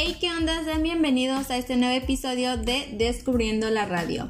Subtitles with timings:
[0.00, 0.62] Hey, ¿qué onda?
[0.62, 4.28] Sean bienvenidos a este nuevo episodio de Descubriendo la Radio.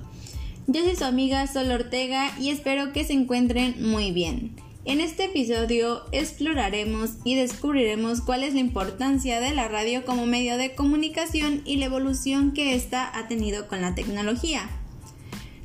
[0.67, 4.57] Yo soy su amiga Sol Ortega y espero que se encuentren muy bien.
[4.87, 10.57] En este episodio exploraremos y descubriremos cuál es la importancia de la radio como medio
[10.57, 14.71] de comunicación y la evolución que ésta ha tenido con la tecnología.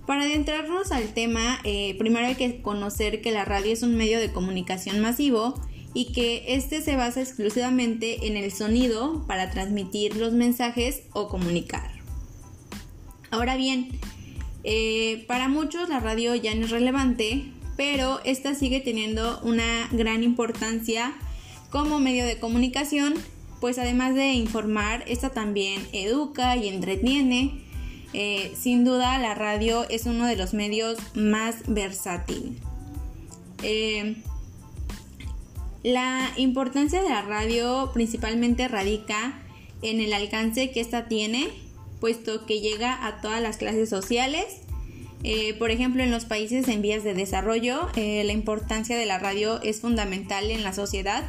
[0.06, 4.20] Para adentrarnos al tema, eh, primero hay que conocer que la radio es un medio
[4.20, 5.56] de comunicación masivo
[5.94, 11.92] y que este se basa exclusivamente en el sonido para transmitir los mensajes o comunicar.
[13.30, 13.90] Ahora bien,
[14.64, 20.24] eh, para muchos la radio ya no es relevante, pero esta sigue teniendo una gran
[20.24, 21.14] importancia
[21.70, 23.14] como medio de comunicación,
[23.60, 27.62] pues además de informar, esta también educa y entretiene.
[28.14, 32.60] Eh, sin duda la radio es uno de los medios más versátil.
[33.64, 34.18] Eh,
[35.84, 39.40] la importancia de la radio principalmente radica
[39.82, 41.50] en el alcance que ésta tiene,
[42.00, 44.46] puesto que llega a todas las clases sociales.
[45.24, 49.20] Eh, por ejemplo, en los países en vías de desarrollo, eh, la importancia de la
[49.20, 51.24] radio es fundamental en la sociedad,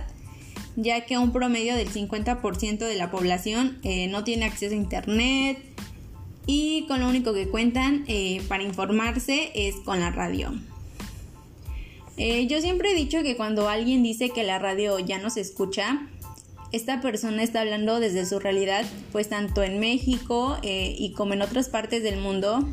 [0.77, 5.59] ya que un promedio del 50% de la población eh, no tiene acceso a Internet
[6.47, 8.05] y con lo único que cuentan
[8.49, 10.53] para informarse es con la radio.
[12.17, 15.41] Eh, yo siempre he dicho que cuando alguien dice que la radio ya no se
[15.41, 16.07] escucha,
[16.71, 21.43] esta persona está hablando desde su realidad, pues tanto en México eh, y como en
[21.43, 22.69] otras partes del mundo,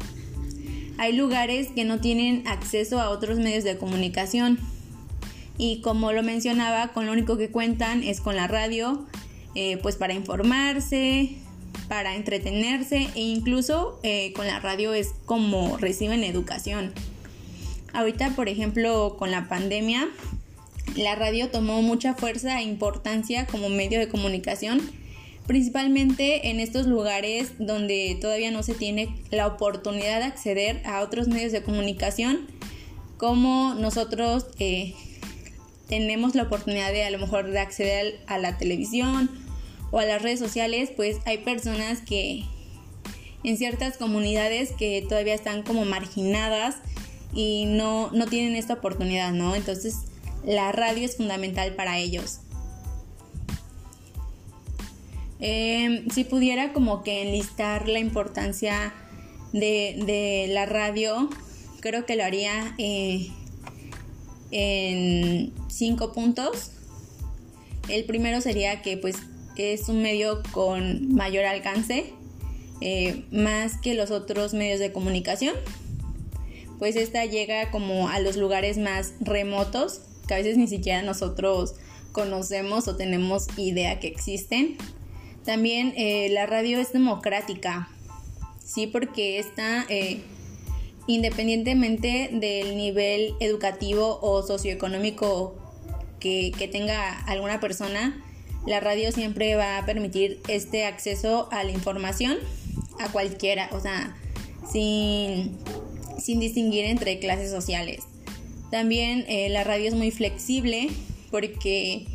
[0.98, 4.60] hay lugares que no tienen acceso a otros medios de comunicación.
[5.58, 9.06] Y como lo mencionaba, con lo único que cuentan es con la radio,
[9.56, 11.36] eh, pues para informarse,
[11.88, 14.00] para entretenerse e incluso
[14.36, 16.94] con la radio es como reciben educación.
[17.94, 20.08] Ahorita, por ejemplo, con la pandemia,
[20.96, 24.82] la radio tomó mucha fuerza e importancia como medio de comunicación,
[25.48, 31.28] principalmente en estos lugares donde todavía no se tiene la oportunidad de acceder a otros
[31.28, 32.48] medios de comunicación,
[33.18, 34.94] como nosotros eh,
[35.88, 39.30] tenemos la oportunidad de a lo mejor de acceder a la televisión
[39.92, 42.46] o a las redes sociales, pues hay personas que
[43.44, 46.78] en ciertas comunidades que todavía están como marginadas
[47.34, 49.56] y no, no tienen esta oportunidad, ¿no?
[49.56, 50.00] Entonces
[50.46, 52.40] la radio es fundamental para ellos.
[55.40, 58.94] Em, si pudiera como que enlistar la importancia
[59.54, 61.30] de, la radio,
[61.80, 63.30] creo que lo haría eh,
[64.52, 66.72] en cinco puntos.
[67.88, 69.16] El primero sería que pues
[69.58, 72.14] es un medio con mayor alcance,
[72.82, 75.56] eh, más que los otros medios de comunicación
[76.82, 81.76] pues esta llega como a los lugares más remotos, que a veces ni siquiera nosotros
[82.12, 84.78] conocemos o tenemos idea que existen.
[85.46, 87.88] También eh, la radio es democrática,
[88.66, 90.24] sí, porque está eh,
[91.06, 95.54] independientemente del nivel educativo o socioeconómico
[96.20, 98.26] que, que tenga alguna persona,
[98.66, 102.40] la radio siempre va a permitir este acceso a la información
[103.00, 104.18] a cualquiera, o sea,
[104.72, 105.60] sin
[106.20, 108.04] sin distinguir entre clases sociales.
[108.72, 110.90] También eh, la radio es muy flexible
[111.30, 112.06] porque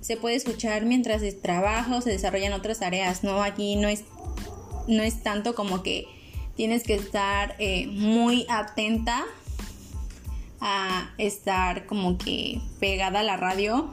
[0.00, 3.42] se puede escuchar mientras se trabaja o se desarrollan otras tareas, ¿no?
[3.42, 4.04] Aquí no es,
[4.86, 6.06] no es tanto como que
[6.56, 9.24] tienes que estar eh, muy atenta
[10.60, 13.92] a estar como que pegada a la radio.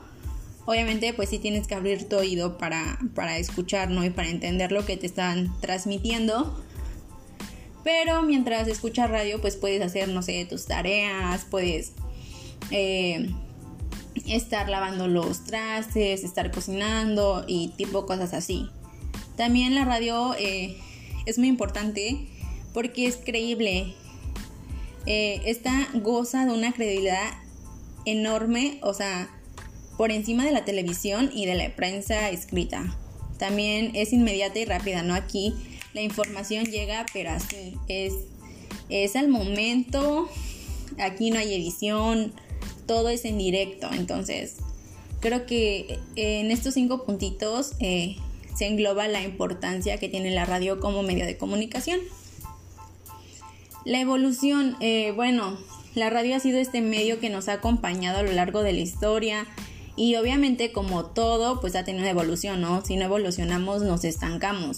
[0.65, 4.03] Obviamente pues sí tienes que abrir tu oído para, para escuchar, ¿no?
[4.05, 6.63] Y para entender lo que te están transmitiendo.
[7.85, 11.91] Pero mientras escuchas radio, pues puedes hacer, no sé, tus tareas, puedes
[12.71, 13.29] eh,
[14.25, 18.67] estar lavando los trastes, estar cocinando y tipo cosas así.
[19.37, 20.75] También la radio eh,
[21.27, 22.27] es muy importante
[22.73, 23.93] porque es creíble.
[25.05, 27.35] Eh, esta goza de una credibilidad
[28.05, 29.29] enorme, o sea,
[29.95, 32.97] por encima de la televisión y de la prensa escrita.
[33.37, 35.13] También es inmediata y rápida, ¿no?
[35.13, 35.53] Aquí
[35.95, 38.13] la información llega, pero así es,
[38.89, 40.29] es al momento,
[40.99, 42.33] aquí no hay edición,
[42.85, 44.57] todo es en directo, entonces
[45.21, 48.17] creo que en estos cinco puntitos eh,
[48.55, 52.01] se engloba la importancia que tiene la radio como medio de comunicación.
[53.85, 55.57] La evolución, eh, bueno,
[55.93, 58.81] la radio ha sido este medio que nos ha acompañado a lo largo de la
[58.81, 59.47] historia
[59.95, 62.83] y obviamente como todo, pues ha tenido una evolución, ¿no?
[62.83, 64.77] Si no evolucionamos nos estancamos.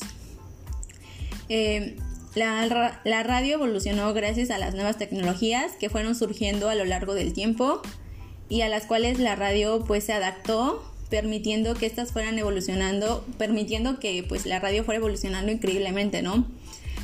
[1.49, 1.97] Eh,
[2.35, 7.33] la, radio evolucionó gracias a las nuevas tecnologías que fueron surgiendo a lo largo del
[7.33, 7.81] tiempo
[8.47, 13.99] y a las cuales la radio pues se adaptó permitiendo que estas fueran evolucionando, permitiendo
[13.99, 16.45] que pues la radio fuera evolucionando increíblemente, ¿no?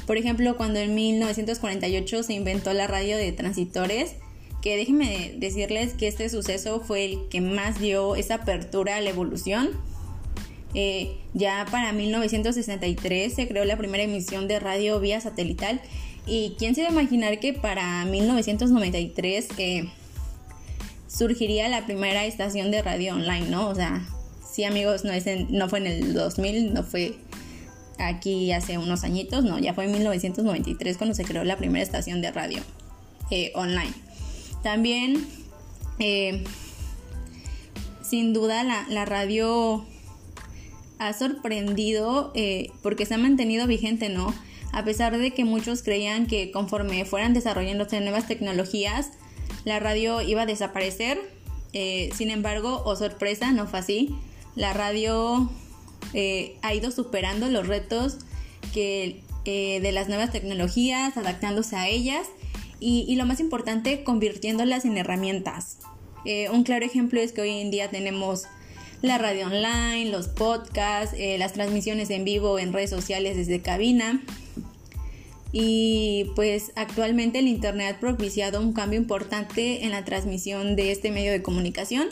[0.05, 4.15] Por ejemplo, cuando en 1948 se inventó la radio de transitores,
[4.61, 9.09] que déjenme decirles que este suceso fue el que más dio esa apertura a la
[9.09, 9.71] evolución.
[10.75, 15.81] Eh, ya para 1963 se creó la primera emisión de radio vía satelital
[16.25, 19.89] y quién se iba a imaginar que para 1993 eh,
[21.07, 23.67] surgiría la primera estación de radio online, ¿no?
[23.67, 24.07] O sea,
[24.49, 27.15] sí amigos, no, es no fue en el 2000, no fue
[27.99, 32.21] aquí hace unos añitos, no, ya fue en 1993 cuando se creó la primera estación
[32.21, 32.61] de radio
[33.29, 33.93] eh, online.
[34.63, 35.27] También,
[35.99, 36.43] eh,
[38.01, 39.85] sin duda, la, radio
[41.07, 44.33] ha sorprendido eh, porque se ha mantenido vigente, ¿no?
[44.71, 49.11] A pesar de que muchos creían que conforme fueran desarrollándose nuevas tecnologías,
[49.65, 51.19] la radio iba a desaparecer.
[51.73, 54.15] Eh, sin embargo, o oh sorpresa, no fue así.
[54.55, 55.49] La radio
[56.61, 58.17] ha ido superando los retos
[58.73, 62.27] que, de las nuevas tecnologías, adaptándose a ellas
[62.85, 65.77] y, lo más importante, convirtiéndolas en herramientas.
[66.25, 68.43] Eh, un claro ejemplo es que hoy en día tenemos
[69.03, 74.23] la radio online, los podcasts, eh, las transmisiones en vivo en redes sociales desde cabina.
[75.51, 81.11] Y pues actualmente el Internet ha propiciado un cambio importante en la transmisión de este
[81.11, 82.07] medio de comunicación,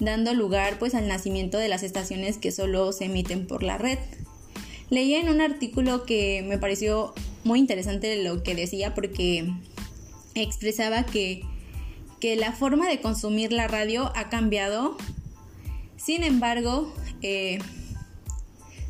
[0.00, 3.98] dando lugar pues al nacimiento de las estaciones que solo se emiten por la red.
[4.90, 7.14] Leí en un artículo que me pareció
[7.44, 9.48] muy interesante lo que decía porque
[10.34, 11.44] expresaba que,
[12.38, 14.96] la forma de consumir la radio ha cambiado.
[16.06, 17.58] Sin embargo, eh,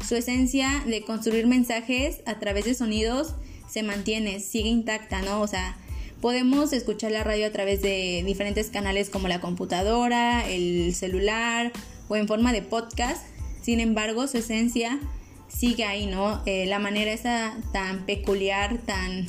[0.06, 3.34] su esencia de construir mensajes a través de sonidos
[3.70, 5.40] se mantiene, sigue intacta, ¿no?
[5.40, 5.78] O sea,
[6.20, 11.72] podemos escuchar la radio a través de diferentes canales como la computadora, el celular
[12.08, 13.24] o en forma de podcast.
[13.62, 15.00] Sin embargo, su esencia
[15.48, 16.42] sigue ahí, ¿no?
[16.44, 19.26] Eh, la manera esa tan peculiar, tan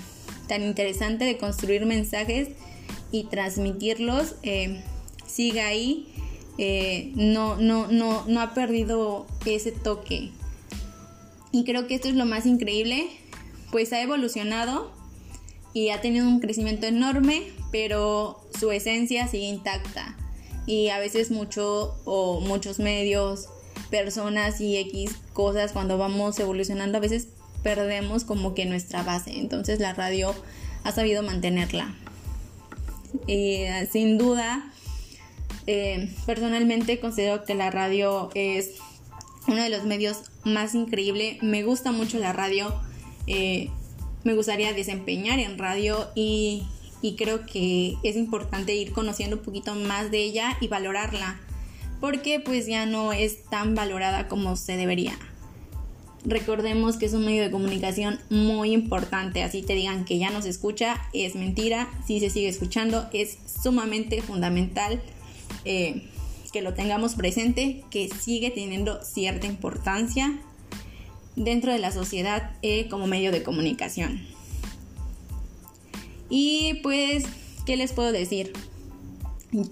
[0.50, 2.50] tan interesante de construir mensajes
[3.12, 4.82] y transmitirlos eh,
[5.26, 6.12] sigue ahí.
[6.58, 10.32] Eh, no, no, no, no ha perdido ese toque.
[11.52, 13.08] Y creo que esto es lo más increíble,
[13.72, 14.92] pues ha evolucionado
[15.74, 20.18] y ha tenido un crecimiento enorme, pero su esencia sigue intacta.
[20.66, 23.48] Y a veces mucho o muchos medios,
[23.90, 27.30] personas y X cosas cuando vamos evolucionando a veces
[27.64, 29.40] perdemos como que nuestra base.
[29.40, 30.34] Entonces la radio
[30.84, 31.94] ha sabido mantenerla.
[33.26, 34.72] Y eh, sin duda,
[35.68, 38.76] eh, personalmente considero que la radio es
[39.48, 41.42] uno de los medios más increíbles.
[41.44, 42.74] Me gusta mucho la radio.
[43.28, 43.70] Eh,
[44.24, 46.64] me gustaría desempeñar en radio y,
[47.02, 51.40] y creo que es importante ir conociendo un poquito más de ella y valorarla
[52.02, 55.18] porque pues ya no es tan valorada como se debería
[56.28, 60.42] recordemos que es un medio de comunicación muy importante, así te digan que ya no
[60.42, 65.02] se escucha, es mentira, si se sigue escuchando, es sumamente fundamental
[65.66, 66.10] eh,
[66.52, 70.40] que lo tengamos presente, que sigue teniendo cierta importancia
[71.36, 74.26] dentro de la sociedad eh, como medio de comunicación.
[76.30, 77.26] Y pues,
[77.66, 78.54] ¿qué les puedo decir?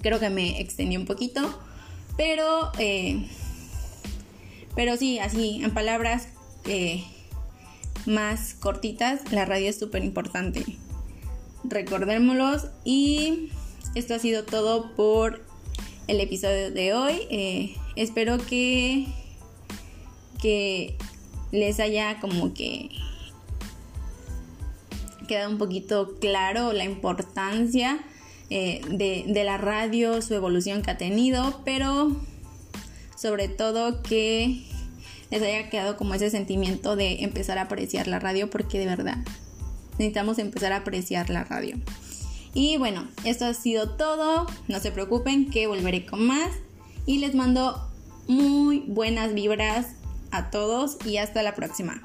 [0.01, 1.59] Creo que me extendí un poquito,
[2.17, 2.71] pero...
[2.79, 3.27] Eh,
[4.75, 6.27] pero sí, así, en palabras
[8.05, 10.65] más cortitas, la radio es súper importante.
[11.63, 13.49] Recordémoslos y
[13.95, 15.43] esto ha sido todo por
[16.07, 17.21] el episodio de hoy.
[17.29, 19.07] Eh, espero que,
[20.41, 20.95] que
[21.51, 22.89] les haya como que
[25.27, 27.99] quedado un poquito claro la importancia
[28.49, 32.15] eh, de, de la radio, su evolución que ha tenido, pero
[33.17, 34.63] sobre todo que
[35.31, 39.17] les haya quedado como ese sentimiento de empezar a apreciar la radio porque de verdad
[39.97, 41.77] necesitamos empezar a apreciar la radio.
[42.55, 44.47] Y bueno, esto ha sido todo.
[44.69, 46.51] No se preocupen que volveré con más.
[47.05, 47.87] Y les mando
[48.27, 49.87] muy buenas vibras
[50.31, 52.01] a todos y hasta la próxima.